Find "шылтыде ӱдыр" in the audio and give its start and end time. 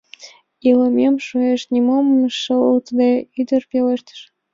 2.39-3.61